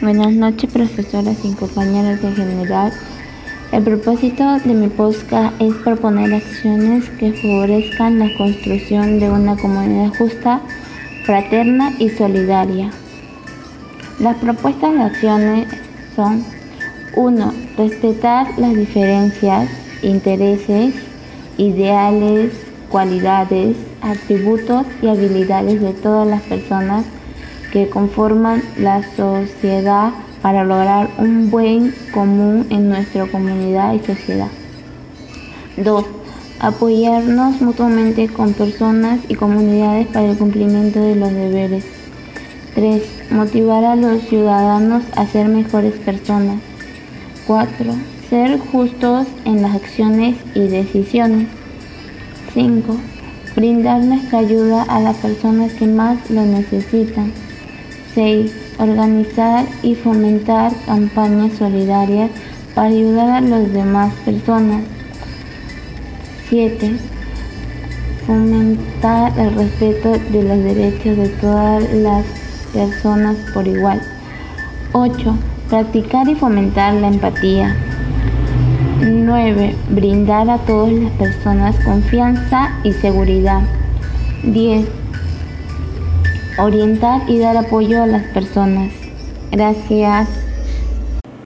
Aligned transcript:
Buenas 0.00 0.32
noches, 0.32 0.70
profesoras 0.72 1.36
y 1.44 1.52
compañeros 1.52 2.18
en 2.24 2.34
general. 2.34 2.92
El 3.70 3.84
propósito 3.84 4.58
de 4.58 4.74
mi 4.74 4.88
podcast 4.88 5.54
es 5.60 5.72
proponer 5.76 6.34
acciones 6.34 7.08
que 7.10 7.32
favorezcan 7.32 8.18
la 8.18 8.28
construcción 8.36 9.20
de 9.20 9.30
una 9.30 9.56
comunidad 9.56 10.12
justa, 10.18 10.60
fraterna 11.24 11.92
y 12.00 12.10
solidaria. 12.10 12.90
Las 14.18 14.36
propuestas 14.38 14.94
de 14.94 15.02
acciones 15.02 15.68
son 16.16 16.44
1. 17.14 17.54
Respetar 17.78 18.58
las 18.58 18.74
diferencias, 18.74 19.70
intereses, 20.02 20.94
ideales, 21.56 22.52
cualidades, 22.90 23.76
atributos 24.02 24.86
y 25.02 25.06
habilidades 25.06 25.80
de 25.80 25.92
todas 25.92 26.26
las 26.26 26.42
personas 26.42 27.04
que 27.74 27.88
conforman 27.88 28.62
la 28.78 29.02
sociedad 29.16 30.12
para 30.40 30.62
lograr 30.62 31.10
un 31.18 31.50
buen 31.50 31.92
común 32.12 32.68
en 32.70 32.88
nuestra 32.88 33.26
comunidad 33.26 33.94
y 33.94 33.98
sociedad. 33.98 34.46
2. 35.76 36.04
Apoyarnos 36.60 37.60
mutuamente 37.60 38.28
con 38.28 38.52
personas 38.52 39.18
y 39.28 39.34
comunidades 39.34 40.06
para 40.06 40.30
el 40.30 40.38
cumplimiento 40.38 41.00
de 41.00 41.16
los 41.16 41.32
deberes. 41.32 41.84
3. 42.76 43.02
Motivar 43.32 43.84
a 43.84 43.96
los 43.96 44.22
ciudadanos 44.22 45.02
a 45.16 45.26
ser 45.26 45.48
mejores 45.48 45.94
personas. 45.94 46.60
4. 47.48 47.92
Ser 48.30 48.60
justos 48.60 49.26
en 49.44 49.62
las 49.62 49.74
acciones 49.74 50.36
y 50.54 50.68
decisiones. 50.68 51.48
5. 52.54 52.96
Brindar 53.56 54.00
nuestra 54.04 54.38
ayuda 54.38 54.84
a 54.84 55.00
las 55.00 55.16
personas 55.16 55.72
que 55.72 55.88
más 55.88 56.30
lo 56.30 56.46
necesitan. 56.46 57.32
6. 58.14 58.52
Organizar 58.78 59.66
y 59.82 59.94
fomentar 59.94 60.72
campañas 60.86 61.52
solidarias 61.58 62.30
para 62.74 62.88
ayudar 62.88 63.30
a 63.30 63.40
las 63.40 63.72
demás 63.72 64.12
personas. 64.24 64.82
7. 66.48 66.92
Fomentar 68.26 69.38
el 69.38 69.54
respeto 69.54 70.12
de 70.12 70.42
los 70.42 70.64
derechos 70.64 71.16
de 71.16 71.28
todas 71.40 71.92
las 71.92 72.24
personas 72.72 73.36
por 73.52 73.66
igual. 73.66 74.00
8. 74.92 75.36
Practicar 75.68 76.28
y 76.28 76.34
fomentar 76.34 76.94
la 76.94 77.08
empatía. 77.08 77.76
9. 79.00 79.74
Brindar 79.90 80.50
a 80.50 80.58
todas 80.58 80.92
las 80.92 81.12
personas 81.12 81.76
confianza 81.84 82.78
y 82.84 82.92
seguridad. 82.92 83.62
10 84.44 85.03
orientar 86.58 87.22
y 87.28 87.38
dar 87.38 87.56
apoyo 87.56 88.02
a 88.02 88.06
las 88.06 88.24
personas. 88.24 88.92
Gracias. 89.50 90.43